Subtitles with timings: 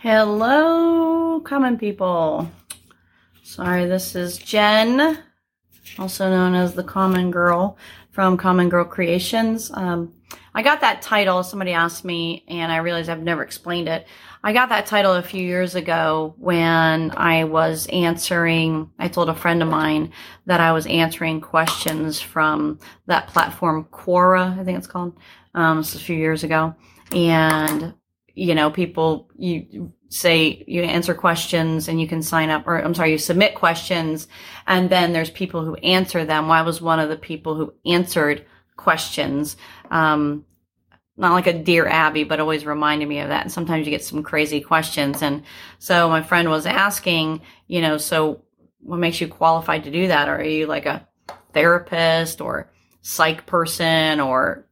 [0.00, 2.48] Hello, common people.
[3.42, 5.18] Sorry, this is Jen,
[5.98, 7.76] also known as the Common Girl
[8.12, 9.72] from Common Girl Creations.
[9.74, 10.14] Um,
[10.54, 14.06] I got that title, somebody asked me, and I realized I've never explained it.
[14.44, 19.34] I got that title a few years ago when I was answering, I told a
[19.34, 20.12] friend of mine
[20.46, 25.18] that I was answering questions from that platform, Quora, I think it's called.
[25.56, 26.76] Um, this was a few years ago.
[27.10, 27.94] And
[28.38, 32.94] you know, people, you say you answer questions and you can sign up, or I'm
[32.94, 34.28] sorry, you submit questions
[34.66, 36.48] and then there's people who answer them.
[36.48, 38.46] Well, I was one of the people who answered
[38.76, 39.56] questions.
[39.90, 40.44] Um,
[41.16, 43.42] not like a dear Abby, but always reminded me of that.
[43.42, 45.20] And sometimes you get some crazy questions.
[45.20, 45.42] And
[45.80, 48.42] so my friend was asking, you know, so
[48.78, 50.28] what makes you qualified to do that?
[50.28, 51.08] Are you like a
[51.52, 52.70] therapist or
[53.02, 54.68] psych person or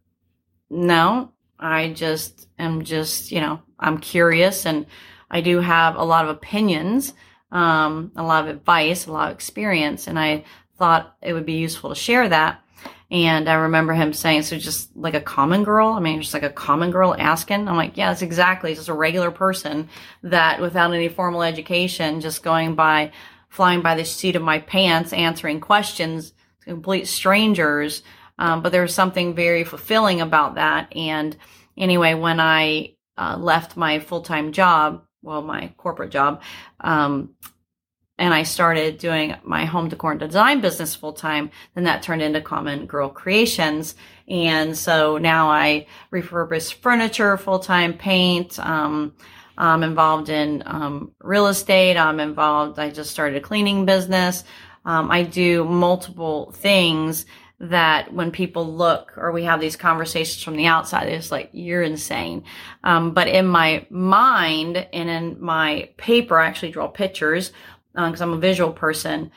[0.71, 1.33] no?
[1.59, 4.87] I just am just, you know, I'm curious and
[5.30, 7.12] I do have a lot of opinions,
[7.51, 10.07] um, a lot of advice, a lot of experience.
[10.07, 10.45] And I
[10.79, 12.63] thought it would be useful to share that.
[13.10, 15.90] And I remember him saying, so just like a common girl.
[15.90, 17.68] I mean, just like a common girl asking.
[17.68, 18.74] I'm like, yeah, that's exactly.
[18.74, 19.88] Just a regular person
[20.23, 23.13] that without any formal education, just going by,
[23.48, 26.32] flying by the seat of my pants, answering questions
[26.63, 28.02] to complete strangers
[28.38, 30.95] um, but there was something very fulfilling about that.
[30.95, 31.37] And
[31.76, 36.42] anyway, when I uh, left my full time job, well, my corporate job,
[36.80, 37.34] um,
[38.18, 42.23] and I started doing my home decor and design business full time, then that turned
[42.23, 43.95] into Common Girl Creations.
[44.26, 48.59] And so now I refurbish furniture full time, paint.
[48.59, 49.14] Um,
[49.59, 51.96] I'm involved in um, real estate.
[51.96, 52.79] I'm involved.
[52.79, 54.45] I just started a cleaning business.
[54.84, 57.26] Um, I do multiple things
[57.59, 61.82] that when people look or we have these conversations from the outside, it's like, you're
[61.82, 62.45] insane.
[62.85, 67.53] Um, but in my mind and in my paper, I actually draw pictures
[67.94, 69.31] because um, I'm a visual person.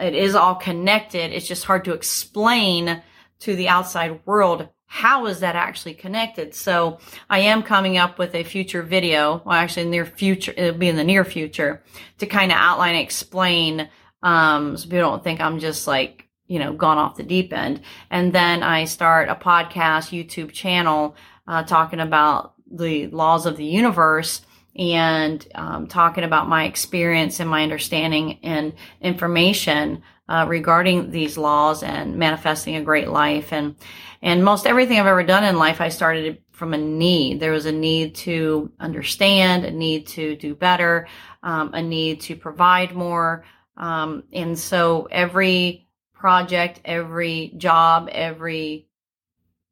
[0.00, 1.32] It is all connected.
[1.32, 3.02] It's just hard to explain
[3.40, 6.54] to the outside world how is that actually connected?
[6.54, 10.88] So I am coming up with a future video, well, actually near future, it'll be
[10.88, 11.82] in the near future
[12.18, 13.88] to kind of outline, explain,
[14.22, 17.80] um, so people don't think I'm just like you know, gone off the deep end.
[18.10, 21.16] And then I start a podcast, YouTube channel,
[21.46, 24.42] uh, talking about the laws of the universe
[24.76, 31.82] and um, talking about my experience and my understanding and information uh, regarding these laws
[31.82, 33.52] and manifesting a great life.
[33.52, 33.76] And
[34.22, 37.40] and most everything I've ever done in life, I started from a need.
[37.40, 41.08] There was a need to understand, a need to do better,
[41.42, 43.44] um, a need to provide more.
[43.76, 45.83] Um, and so every
[46.24, 48.88] project, every job, every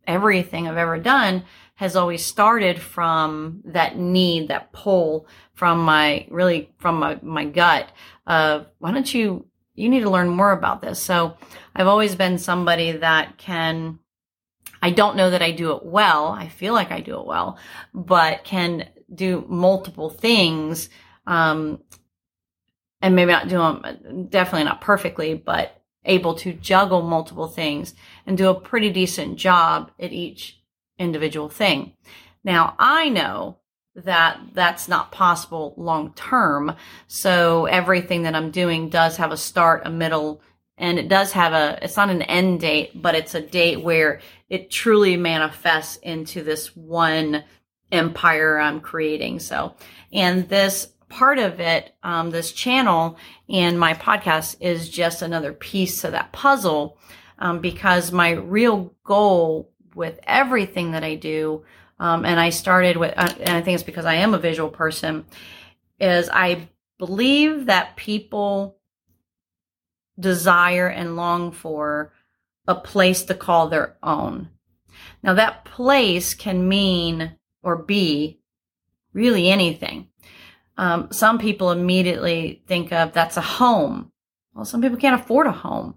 [0.06, 1.44] everything I've ever done
[1.76, 7.90] has always started from that need, that pull from my really from my, my gut
[8.26, 11.00] of why don't you you need to learn more about this.
[11.00, 11.38] So
[11.74, 13.98] I've always been somebody that can
[14.82, 16.26] I don't know that I do it well.
[16.28, 17.56] I feel like I do it well,
[17.94, 20.90] but can do multiple things
[21.26, 21.80] um,
[23.00, 27.94] and maybe not do them definitely not perfectly, but able to juggle multiple things
[28.26, 30.60] and do a pretty decent job at each
[30.98, 31.92] individual thing.
[32.44, 33.58] Now, I know
[33.94, 36.74] that that's not possible long term.
[37.06, 40.40] So everything that I'm doing does have a start, a middle,
[40.78, 44.20] and it does have a, it's not an end date, but it's a date where
[44.48, 47.44] it truly manifests into this one
[47.90, 49.38] empire I'm creating.
[49.40, 49.74] So,
[50.12, 53.18] and this part of it, um, this channel
[53.48, 56.98] and my podcast is just another piece to that puzzle
[57.38, 61.64] um, because my real goal with everything that I do,
[61.98, 64.70] um, and I started with, uh, and I think it's because I am a visual
[64.70, 65.26] person,
[66.00, 66.68] is I
[66.98, 68.78] believe that people
[70.18, 72.12] desire and long for
[72.66, 74.48] a place to call their own.
[75.22, 78.40] Now, that place can mean or be
[79.12, 80.08] really anything
[80.82, 84.10] um, some people immediately think of that's a home.
[84.52, 85.94] Well, some people can't afford a home.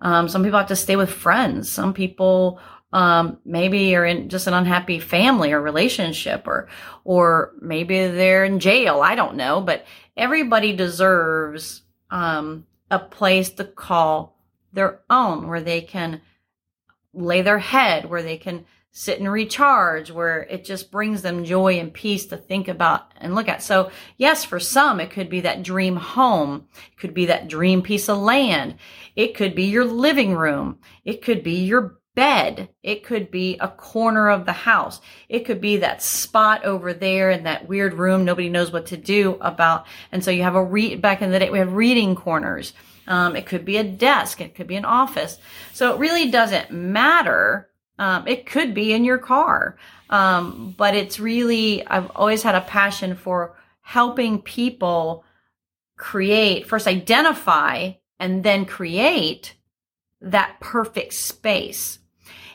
[0.00, 1.70] Um, some people have to stay with friends.
[1.70, 2.58] Some people
[2.94, 6.68] um, maybe are in just an unhappy family or relationship, or
[7.04, 9.02] or maybe they're in jail.
[9.02, 9.84] I don't know, but
[10.16, 14.38] everybody deserves um, a place to call
[14.72, 16.22] their own, where they can
[17.12, 21.78] lay their head, where they can sit and recharge where it just brings them joy
[21.78, 23.62] and peace to think about and look at.
[23.62, 26.68] So yes, for some, it could be that dream home.
[26.92, 28.76] It could be that dream piece of land.
[29.16, 30.78] It could be your living room.
[31.04, 32.68] It could be your bed.
[32.82, 35.00] It could be a corner of the house.
[35.30, 38.98] It could be that spot over there in that weird room nobody knows what to
[38.98, 39.86] do about.
[40.12, 42.74] And so you have a read back in the day, we have reading corners.
[43.06, 44.40] Um, it could be a desk.
[44.40, 45.38] It could be an office.
[45.72, 47.70] So it really doesn't matter.
[47.98, 49.76] Um, it could be in your car.
[50.10, 55.24] Um, but it's really, I've always had a passion for helping people
[55.96, 59.54] create, first identify and then create
[60.20, 61.98] that perfect space.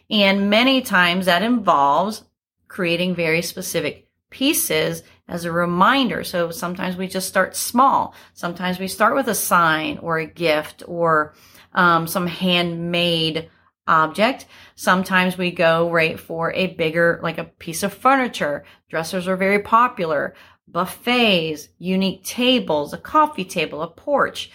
[0.10, 2.24] And many times that involves
[2.68, 6.24] creating very specific pieces as a reminder.
[6.24, 8.14] So sometimes we just start small.
[8.34, 11.34] Sometimes we start with a sign or a gift or
[11.74, 13.50] um, some handmade
[13.88, 14.46] object.
[14.76, 18.64] Sometimes we go right for a bigger, like a piece of furniture.
[18.90, 20.36] Dressers are very popular.
[20.68, 24.52] Buffets, unique tables, a coffee table, a porch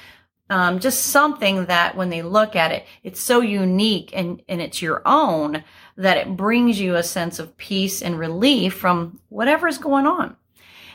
[0.53, 4.83] um, just something that when they look at it, it's so unique and, and it's
[4.83, 5.65] your own
[5.97, 10.37] that it brings you a sense of peace and relief from whatever is going on.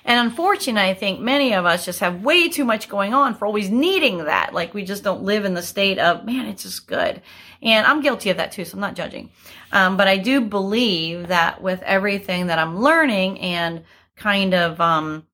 [0.07, 3.45] And unfortunately, I think many of us just have way too much going on for
[3.45, 4.53] always needing that.
[4.53, 7.21] Like we just don't live in the state of, man, it's just good.
[7.61, 9.31] And I'm guilty of that too, so I'm not judging.
[9.73, 13.83] Um, but I do believe that with everything that I'm learning and
[14.15, 15.27] kind of um,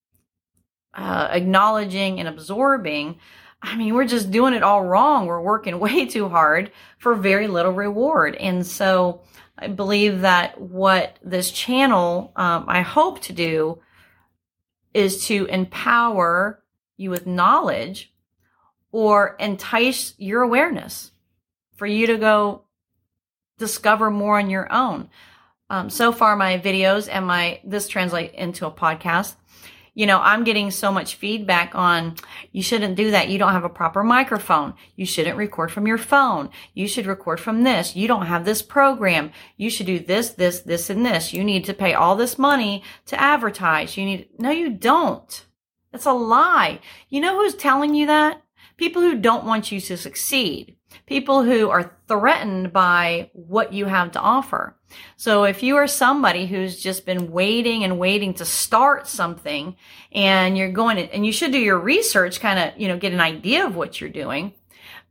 [0.95, 3.19] uh, acknowledging and absorbing,
[3.61, 5.27] I mean, we're just doing it all wrong.
[5.27, 8.35] We're working way too hard for very little reward.
[8.37, 9.21] And so
[9.55, 13.79] I believe that what this channel, um, I hope to do
[14.93, 16.63] is to empower
[16.97, 18.13] you with knowledge
[18.91, 21.11] or entice your awareness
[21.75, 22.63] for you to go
[23.57, 25.09] discover more on your own.
[25.69, 29.35] Um, so far, my videos and my, this translate into a podcast
[29.93, 32.15] you know, I'm getting so much feedback on
[32.51, 33.29] you shouldn't do that.
[33.29, 34.73] You don't have a proper microphone.
[34.95, 36.49] You shouldn't record from your phone.
[36.73, 37.95] You should record from this.
[37.95, 39.31] You don't have this program.
[39.57, 41.33] You should do this, this, this, and this.
[41.33, 43.95] You need to pay all this money to advertise.
[43.95, 45.45] You need, no, you don't.
[45.91, 46.79] That's a lie.
[47.09, 48.41] You know who's telling you that?
[48.77, 50.75] People who don't want you to succeed
[51.05, 54.75] people who are threatened by what you have to offer.
[55.15, 59.75] So if you are somebody who's just been waiting and waiting to start something
[60.11, 63.13] and you're going to, and you should do your research, kind of, you know, get
[63.13, 64.53] an idea of what you're doing,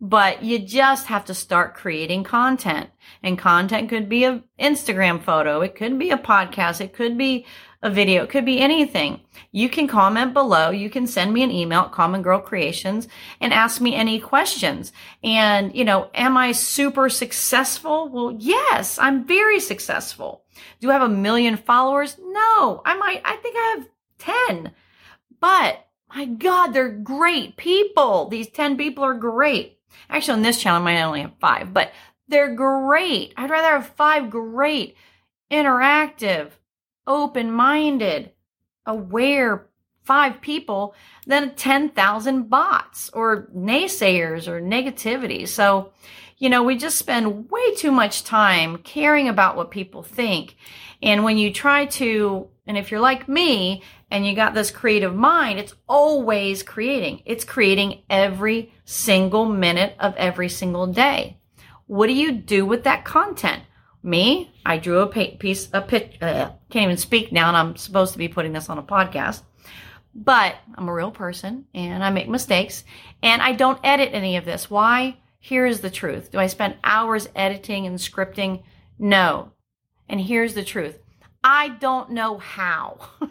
[0.01, 2.91] but you just have to start creating content
[3.23, 5.61] and content could be an Instagram photo.
[5.61, 6.81] It could be a podcast.
[6.81, 7.47] It could be
[7.83, 8.23] a video.
[8.23, 9.21] It could be anything.
[9.51, 10.71] You can comment below.
[10.71, 13.09] You can send me an email at Common Girl Creations
[13.41, 14.93] and ask me any questions.
[15.23, 18.09] And, you know, am I super successful?
[18.09, 20.45] Well, yes, I'm very successful.
[20.81, 22.17] Do I have a million followers?
[22.19, 23.89] No, I might, I think I have
[24.49, 24.73] 10.
[25.41, 25.85] But
[26.15, 28.29] my God, they're great people.
[28.29, 29.79] These 10 people are great.
[30.09, 31.93] Actually, on this channel, I might only have five, but
[32.29, 33.33] they're great.
[33.37, 34.97] I'd rather have five great,
[35.51, 36.51] interactive,
[37.07, 38.33] open minded,
[38.87, 39.69] aware
[40.05, 40.95] five people
[41.27, 45.47] than 10,000 bots or naysayers or negativity.
[45.47, 45.93] So,
[46.39, 50.57] you know, we just spend way too much time caring about what people think.
[51.01, 55.15] And when you try to, and if you're like me and you got this creative
[55.15, 57.23] mind, it's always creating.
[57.25, 61.39] It's creating every single minute of every single day.
[61.87, 63.63] What do you do with that content?
[64.03, 68.13] Me, I drew a piece, a pitch, uh, can't even speak now, and I'm supposed
[68.13, 69.43] to be putting this on a podcast.
[70.15, 72.85] But I'm a real person and I make mistakes
[73.23, 74.69] and I don't edit any of this.
[74.69, 75.17] Why?
[75.41, 76.31] Here's the truth.
[76.31, 78.63] Do I spend hours editing and scripting?
[78.99, 79.53] No.
[80.09, 80.99] And here's the truth.
[81.43, 82.99] I don't know how.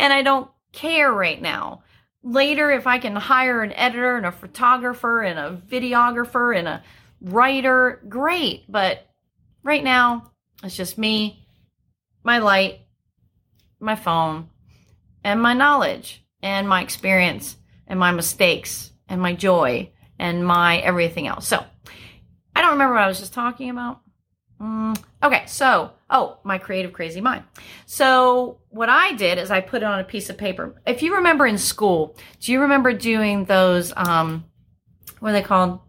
[0.00, 1.82] and I don't care right now.
[2.22, 6.82] Later, if I can hire an editor and a photographer and a videographer and a
[7.20, 8.70] writer, great.
[8.70, 9.06] But
[9.62, 10.32] right now,
[10.62, 11.46] it's just me,
[12.24, 12.80] my light,
[13.80, 14.48] my phone,
[15.24, 17.56] and my knowledge, and my experience,
[17.86, 21.46] and my mistakes, and my joy, and my everything else.
[21.46, 21.64] So,
[22.54, 24.00] I don't remember what I was just talking about.
[24.60, 27.44] Mm, okay, so, oh, my creative crazy mind.
[27.86, 30.80] So, what I did is I put it on a piece of paper.
[30.86, 34.44] If you remember in school, do you remember doing those, um,
[35.20, 35.80] what are they called?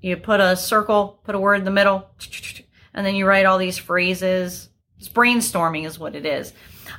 [0.00, 2.08] You put a circle, put a word in the middle,
[2.94, 4.68] and then you write all these phrases.
[4.98, 6.52] It's brainstorming, is what it is.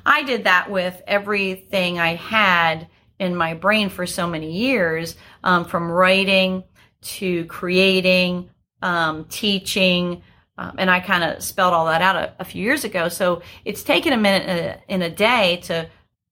[0.06, 2.88] I did that with everything I had
[3.20, 6.64] in my brain for so many years, um, from writing
[7.02, 8.50] to creating,
[8.82, 10.24] um, teaching,
[10.58, 13.08] um, and I kind of spelled all that out a, a, few years ago.
[13.08, 15.90] So it's taken a minute in a, in a day to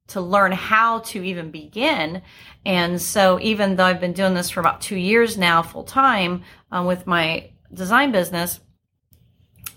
[0.07, 2.21] to learn how to even begin.
[2.65, 6.43] And so even though I've been doing this for about two years now, full time
[6.71, 8.59] um, with my design business,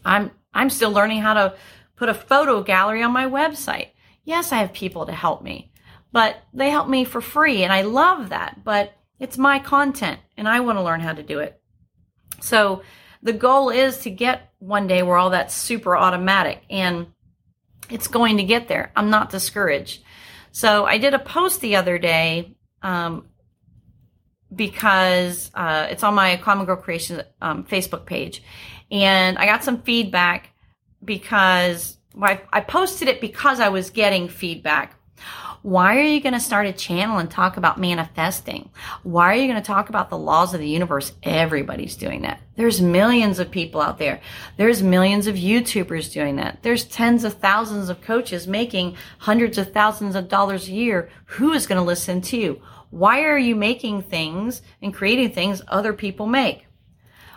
[0.04, 1.54] I'm I'm still learning how to
[1.96, 3.88] put a photo gallery on my website.
[4.24, 5.72] Yes, I have people to help me,
[6.12, 10.48] but they help me for free and I love that, but it's my content and
[10.48, 11.60] I want to learn how to do it.
[12.40, 12.82] So
[13.22, 17.08] the goal is to get one day where all that's super automatic and
[17.90, 18.92] it's going to get there.
[18.96, 20.02] I'm not discouraged.
[20.52, 23.26] So I did a post the other day um,
[24.54, 28.42] because uh, it's on my Common Girl Creation um, Facebook page,
[28.90, 30.50] and I got some feedback
[31.04, 34.96] because well, I, I posted it because I was getting feedback.
[35.62, 38.70] Why are you going to start a channel and talk about manifesting?
[39.02, 41.12] Why are you going to talk about the laws of the universe?
[41.22, 42.40] Everybody's doing that.
[42.56, 44.20] There's millions of people out there.
[44.56, 46.62] There's millions of YouTubers doing that.
[46.62, 51.10] There's tens of thousands of coaches making hundreds of thousands of dollars a year.
[51.26, 52.62] Who is going to listen to you?
[52.88, 56.66] Why are you making things and creating things other people make?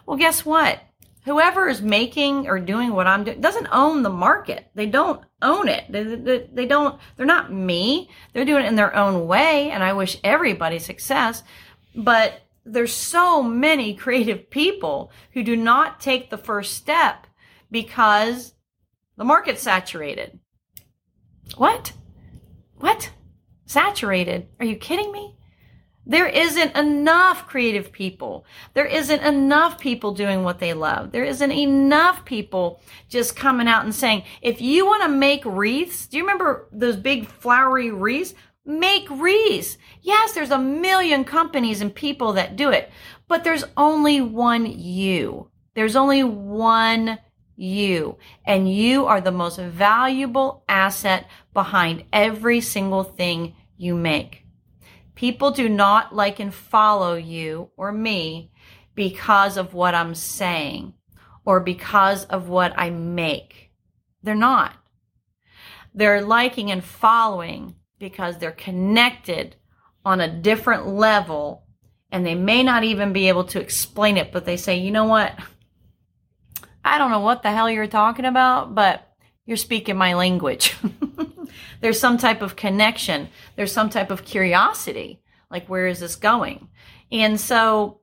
[0.05, 0.79] Well, guess what?
[1.25, 4.69] Whoever is making or doing what I'm doing doesn't own the market.
[4.75, 5.85] They don't own it.
[5.89, 8.09] They, they, they, don't, they're not me.
[8.33, 9.71] They're doing it in their own way.
[9.71, 11.43] And I wish everybody success.
[11.95, 17.25] But there's so many creative people who do not take the first step
[17.71, 18.53] because
[19.15, 20.39] the market's saturated.
[21.55, 21.93] What?
[22.77, 23.11] What?
[23.65, 24.47] Saturated?
[24.59, 25.37] Are you kidding me?
[26.05, 28.45] There isn't enough creative people.
[28.73, 31.11] There isn't enough people doing what they love.
[31.11, 36.07] There isn't enough people just coming out and saying, if you want to make wreaths,
[36.07, 38.33] do you remember those big flowery wreaths?
[38.65, 39.77] Make wreaths.
[40.01, 42.91] Yes, there's a million companies and people that do it,
[43.27, 45.49] but there's only one you.
[45.73, 47.19] There's only one
[47.55, 48.17] you.
[48.45, 54.42] And you are the most valuable asset behind every single thing you make.
[55.15, 58.51] People do not like and follow you or me
[58.95, 60.93] because of what I'm saying
[61.45, 63.71] or because of what I make.
[64.23, 64.75] They're not.
[65.93, 69.55] They're liking and following because they're connected
[70.05, 71.63] on a different level
[72.11, 75.05] and they may not even be able to explain it, but they say, you know
[75.05, 75.37] what?
[76.85, 79.07] I don't know what the hell you're talking about, but
[79.45, 80.75] you're speaking my language.
[81.83, 83.27] There's some type of connection.
[83.57, 85.21] There's some type of curiosity.
[85.51, 86.69] Like, where is this going?
[87.11, 87.99] And so,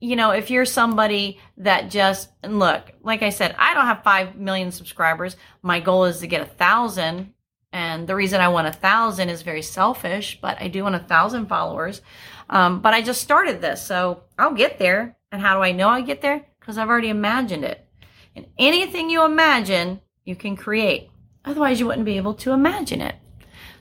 [0.00, 4.34] you know, if you're somebody that just, look, like I said, I don't have 5
[4.34, 5.36] million subscribers.
[5.62, 7.32] My goal is to get a thousand.
[7.72, 10.98] And the reason I want a thousand is very selfish, but I do want a
[10.98, 12.02] thousand followers.
[12.48, 15.16] Um, but I just started this, so I'll get there.
[15.30, 16.44] And how do I know I get there?
[16.58, 17.86] Because I've already imagined it.
[18.34, 21.09] And anything you imagine, you can create.
[21.44, 23.14] Otherwise, you wouldn't be able to imagine it.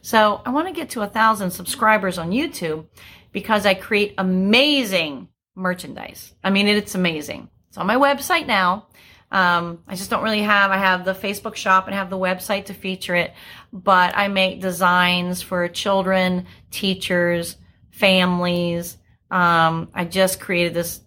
[0.02, 2.86] So I want to get to a thousand subscribers on YouTube
[3.32, 6.34] because I create amazing merchandise.
[6.44, 7.50] I mean, it's amazing.
[7.68, 8.88] It's on my website now.
[9.32, 12.66] Um, I just don't really have, I have the Facebook shop and have the website
[12.66, 13.34] to feature it,
[13.72, 17.58] but I make designs for children, teachers,
[17.92, 18.98] families.
[19.30, 21.02] Um, I just created this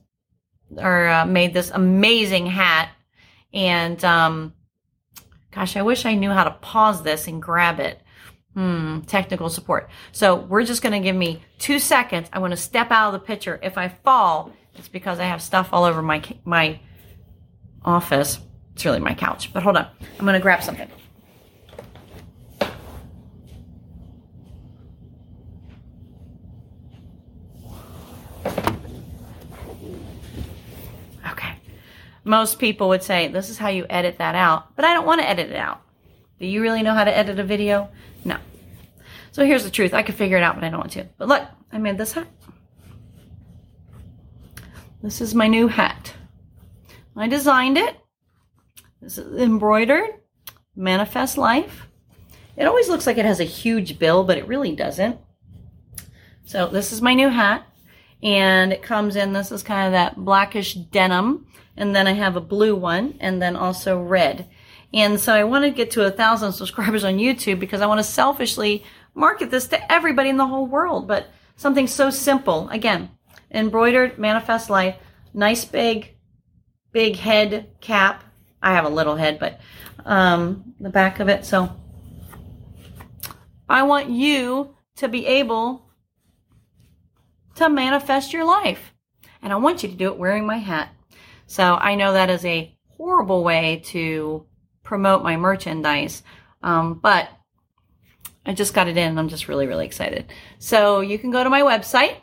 [0.76, 2.90] or uh, made this amazing hat
[3.52, 4.52] and, um,
[5.52, 8.00] Gosh, I wish I knew how to pause this and grab it.
[8.54, 9.88] Hmm, technical support.
[10.12, 12.28] So we're just going to give me two seconds.
[12.32, 13.59] I want to step out of the picture.
[13.62, 16.80] If I fall, it's because I have stuff all over my, my
[17.85, 18.38] office.
[18.75, 19.87] It's really my couch, but hold on.
[20.18, 20.88] I'm going to grab something.
[32.25, 35.21] Most people would say, this is how you edit that out, but I don't want
[35.21, 35.83] to edit it out.
[36.38, 37.91] Do you really know how to edit a video?
[38.25, 38.37] No.
[39.33, 39.95] So here's the truth.
[39.95, 41.09] I could figure it out, but I don't want to.
[41.19, 42.29] But look, I made this hat.
[45.02, 46.14] This is my new hat.
[47.17, 47.97] I designed it.
[49.00, 50.11] This is embroidered.
[50.76, 51.87] Manifest Life.
[52.57, 55.19] It always looks like it has a huge bill, but it really doesn't.
[56.45, 57.67] So this is my new hat.
[58.23, 62.37] And it comes in, this is kind of that blackish denim and then I have
[62.37, 64.49] a blue one, and then also red.
[64.93, 67.99] And so I want to get to a thousand subscribers on YouTube because I want
[67.99, 71.09] to selfishly market this to everybody in the whole world.
[71.09, 72.69] But something so simple.
[72.69, 73.11] Again,
[73.50, 74.97] embroidered manifest life,
[75.33, 76.14] nice big,
[76.93, 78.25] big head cap.
[78.62, 79.61] I have a little head, but
[80.05, 81.45] um, the back of it.
[81.45, 81.75] So
[83.69, 85.82] I want you to be able
[87.56, 88.92] to manifest your life.
[89.42, 90.90] And I want you to do it wearing my hat.
[91.47, 94.47] So I know that is a horrible way to
[94.82, 96.23] promote my merchandise,
[96.62, 97.28] um, but
[98.44, 100.32] I just got it in and I'm just really, really excited.
[100.59, 102.16] So you can go to my website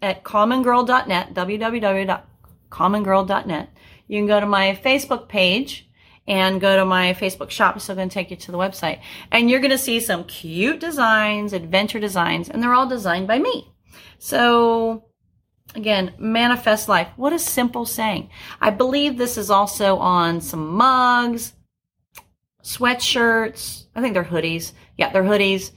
[0.00, 3.68] at commongirl.net, www.commongirl.net.
[4.08, 5.88] you can go to my Facebook page
[6.26, 7.76] and go to my Facebook shop.
[7.76, 9.00] It's still going to take you to the website.
[9.30, 13.38] And you're going to see some cute designs, adventure designs, and they're all designed by
[13.38, 13.71] me.
[14.18, 15.04] So
[15.74, 17.08] again, manifest life.
[17.16, 18.30] What a simple saying.
[18.60, 21.52] I believe this is also on some mugs,
[22.62, 23.86] sweatshirts.
[23.94, 24.72] I think they're hoodies.
[24.96, 25.72] Yeah, they're hoodies.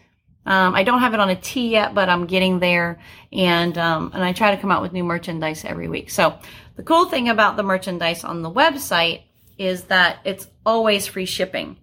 [0.46, 3.00] Um, I don't have it on a tee yet, but I'm getting there.
[3.32, 6.12] And, um, and I try to come out with new merchandise every week.
[6.12, 6.38] So
[6.76, 9.24] the cool thing about the merchandise on the website
[9.58, 11.78] is that it's always free shipping.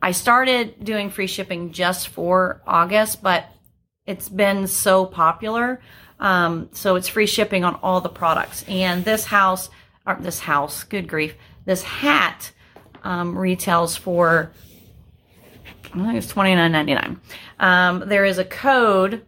[0.00, 3.46] I started doing free shipping just for August, but
[4.08, 5.80] it's been so popular.
[6.18, 8.64] Um, so it's free shipping on all the products.
[8.66, 9.68] And this house,
[10.06, 11.34] or this house, good grief,
[11.66, 12.50] this hat
[13.04, 14.50] um, retails for
[15.94, 17.20] I think it's twenty nine ninety nine.
[17.60, 19.26] Um, there is a code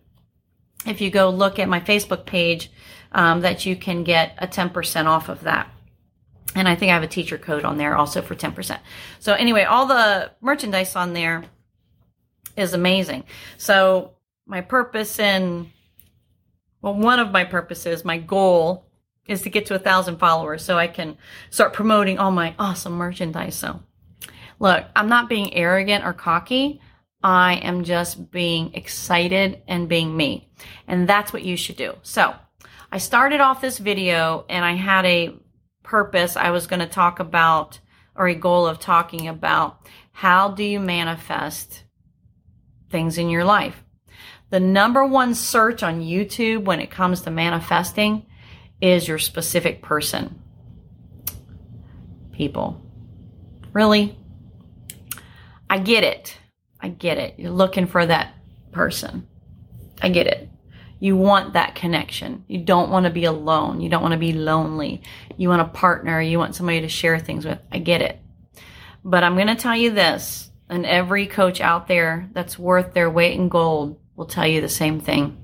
[0.87, 2.71] if you go look at my Facebook page
[3.13, 5.71] um, that you can get a ten percent off of that.
[6.55, 8.77] And I think I have a teacher code on there also for 10%.
[9.21, 11.45] So anyway, all the merchandise on there
[12.57, 13.23] is amazing.
[13.57, 14.15] So
[14.51, 15.71] my purpose in,
[16.83, 18.85] well, one of my purposes, my goal
[19.29, 21.17] is to get to a thousand followers so I can
[21.51, 23.55] start promoting all my awesome merchandise.
[23.55, 23.81] So
[24.59, 26.81] look, I'm not being arrogant or cocky.
[27.23, 30.51] I am just being excited and being me.
[30.89, 31.95] And that's what you should do.
[32.03, 32.35] So
[32.91, 35.33] I started off this video and I had a
[35.85, 37.79] purpose, I was going to talk about,
[38.17, 41.85] or a goal of talking about, how do you manifest
[42.91, 43.85] things in your life?
[44.51, 48.27] The number one search on YouTube when it comes to manifesting
[48.81, 50.43] is your specific person.
[52.33, 52.83] People.
[53.73, 54.19] Really?
[55.69, 56.37] I get it.
[56.81, 57.35] I get it.
[57.39, 58.35] You're looking for that
[58.73, 59.29] person.
[60.03, 60.49] I get it.
[60.99, 62.45] You want that connection.
[62.49, 63.81] You don't want to be alone.
[63.81, 65.03] You don't want to be lonely.
[65.37, 66.21] You want a partner.
[66.21, 67.61] You want somebody to share things with.
[67.71, 68.19] I get it.
[69.05, 73.09] But I'm going to tell you this, and every coach out there that's worth their
[73.09, 75.35] weight in gold will tell you the same thing.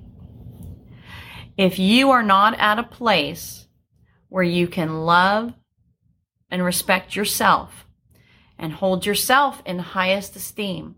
[1.56, 3.66] If you are not at a place
[4.28, 5.54] where you can love
[6.50, 7.86] and respect yourself
[8.58, 10.96] and hold yourself in highest esteem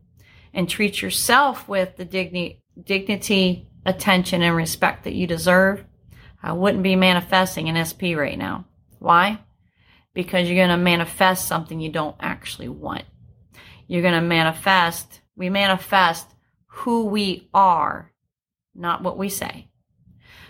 [0.52, 5.84] and treat yourself with the dignity, dignity attention and respect that you deserve,
[6.42, 8.64] I wouldn't be manifesting an SP right now.
[8.98, 9.38] Why?
[10.14, 13.04] Because you're going to manifest something you don't actually want.
[13.86, 16.26] You're going to manifest, we manifest
[16.78, 18.12] who we are,
[18.74, 19.68] not what we say.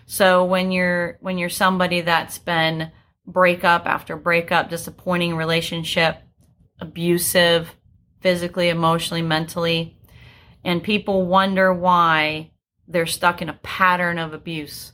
[0.04, 2.92] So when you're, when you're somebody that's been
[3.26, 6.18] breakup after breakup, disappointing relationship,
[6.80, 7.74] abusive,
[8.20, 9.98] physically, emotionally, mentally,
[10.64, 12.50] and people wonder why
[12.86, 14.92] they're stuck in a pattern of abuse,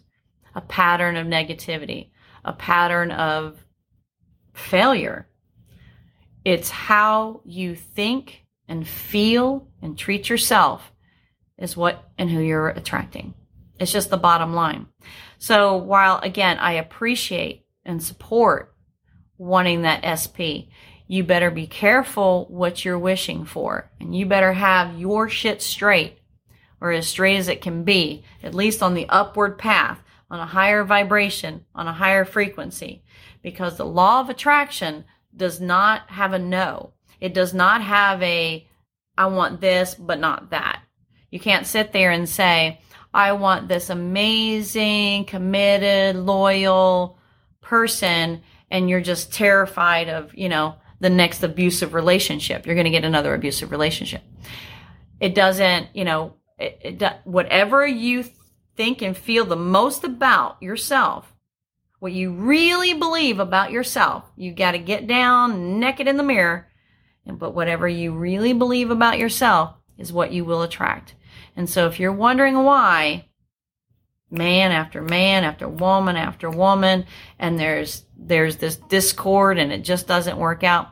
[0.54, 2.10] a pattern of negativity,
[2.44, 3.64] a pattern of
[4.52, 5.28] failure.
[6.44, 10.92] It's how you think and feel and treat yourself
[11.58, 13.34] is what and who you're attracting.
[13.78, 14.86] It's just the bottom line.
[15.38, 18.74] So while again, I appreciate and support
[19.36, 20.70] wanting that SP,
[21.06, 26.18] you better be careful what you're wishing for and you better have your shit straight
[26.80, 30.46] or as straight as it can be, at least on the upward path, on a
[30.46, 33.02] higher vibration, on a higher frequency.
[33.42, 35.04] Because the law of attraction
[35.36, 36.92] does not have a no.
[37.20, 38.66] It does not have a,
[39.16, 40.82] I want this, but not that.
[41.34, 42.80] You can't sit there and say,
[43.12, 47.18] I want this amazing, committed, loyal
[47.60, 52.66] person, and you're just terrified of, you know, the next abusive relationship.
[52.66, 54.22] You're going to get another abusive relationship.
[55.18, 58.24] It doesn't, you know, it, it, whatever you
[58.76, 61.34] think and feel the most about yourself,
[61.98, 66.68] what you really believe about yourself, you got to get down naked in the mirror.
[67.26, 71.16] But whatever you really believe about yourself is what you will attract.
[71.56, 73.26] And so if you're wondering why
[74.30, 77.06] man after man after woman after woman
[77.38, 80.88] and there's there's this discord and it just doesn't work out,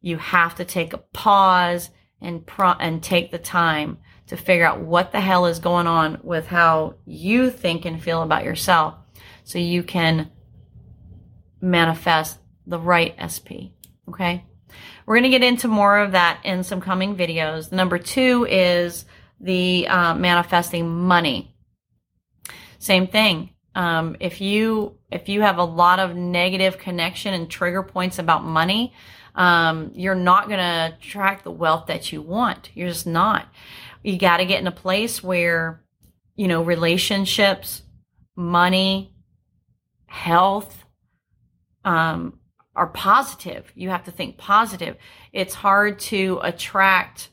[0.00, 4.80] you have to take a pause and pro- and take the time to figure out
[4.80, 8.94] what the hell is going on with how you think and feel about yourself
[9.44, 10.30] so you can
[11.60, 13.70] manifest the right SP.
[14.08, 14.44] Okay.
[15.04, 17.70] We're going to get into more of that in some coming videos.
[17.70, 19.04] Number two is
[19.40, 21.54] the uh, manifesting money.
[22.78, 23.50] Same thing.
[23.74, 28.42] Um, if you if you have a lot of negative connection and trigger points about
[28.44, 28.94] money,
[29.34, 32.70] um, you're not going to attract the wealth that you want.
[32.74, 33.46] You're just not
[34.06, 35.82] you got to get in a place where,
[36.36, 37.82] you know, relationships,
[38.36, 39.12] money,
[40.06, 40.84] health,
[41.84, 42.38] um,
[42.76, 43.72] are positive.
[43.74, 44.96] You have to think positive.
[45.32, 47.30] It's hard to attract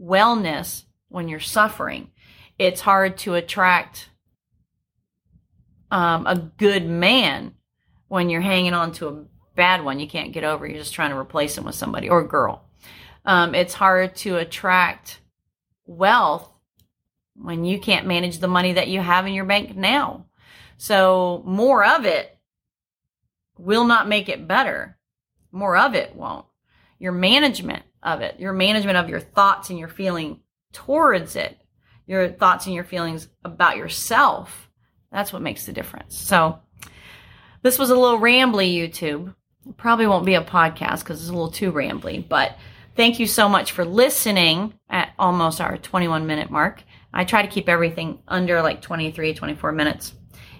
[0.00, 0.84] wellness
[1.14, 2.10] when you're suffering.
[2.58, 4.10] It's hard to attract
[5.92, 7.54] um, a good man
[8.08, 9.24] when you're hanging on to a
[9.54, 10.66] bad one you can't get over.
[10.66, 12.68] You're just trying to replace him with somebody or a girl.
[13.24, 15.20] Um, it's hard to attract
[15.86, 16.50] wealth
[17.36, 20.26] when you can't manage the money that you have in your bank now.
[20.78, 22.36] So more of it
[23.56, 24.98] will not make it better.
[25.52, 26.46] More of it won't.
[26.98, 30.40] Your management of it, your management of your thoughts and your feeling
[30.74, 31.58] towards it,
[32.06, 34.70] your thoughts and your feelings about yourself.
[35.10, 36.18] That's what makes the difference.
[36.18, 36.58] So
[37.62, 39.34] this was a little rambly YouTube.
[39.66, 42.58] It probably won't be a podcast because it's a little too rambly, but
[42.96, 46.82] thank you so much for listening at almost our 21 minute mark.
[47.12, 50.12] I try to keep everything under like 23, 24 minutes.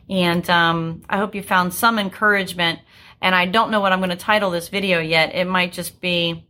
[0.09, 2.79] And um, I hope you found some encouragement.
[3.21, 5.35] And I don't know what I'm going to title this video yet.
[5.35, 6.47] It might just be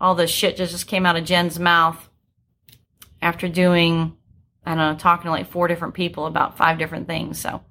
[0.00, 2.09] all the shit just, just came out of Jen's mouth
[3.22, 4.16] after doing,
[4.64, 7.38] I don't know, talking to like four different people about five different things.
[7.40, 7.62] So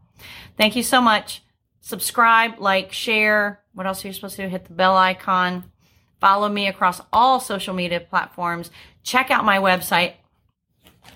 [0.57, 1.43] thank you so much.
[1.81, 3.61] Subscribe, like, share.
[3.73, 4.49] What else are you supposed to do?
[4.49, 5.63] Hit the bell icon.
[6.19, 8.69] Follow me across all social media platforms.
[9.03, 10.15] Check out my website,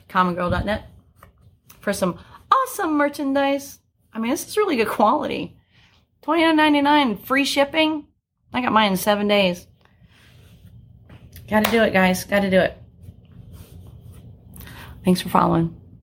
[0.10, 0.86] commongirl.net,
[1.80, 2.18] for some
[2.52, 3.80] awesome merchandise.
[4.14, 5.58] I mean, this is really good quality.
[6.24, 8.08] $29.99, free shipping.
[8.54, 9.68] I got mine in seven days.
[11.50, 12.24] Got to do it, guys.
[12.24, 12.78] Got to do it.
[15.04, 15.83] Thanks for following.